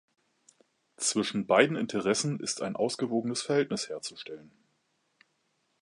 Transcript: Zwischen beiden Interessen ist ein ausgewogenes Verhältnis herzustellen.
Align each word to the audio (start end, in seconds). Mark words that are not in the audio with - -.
Zwischen 0.97 1.45
beiden 1.45 1.75
Interessen 1.75 2.39
ist 2.39 2.63
ein 2.63 2.75
ausgewogenes 2.75 3.43
Verhältnis 3.43 3.87
herzustellen. 3.87 4.49